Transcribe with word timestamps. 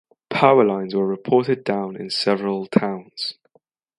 Power 0.31 0.65
lines 0.65 0.95
were 0.95 1.05
reported 1.05 1.63
down 1.63 1.95
in 1.95 2.09
several 2.09 2.65
towns. 2.65 3.35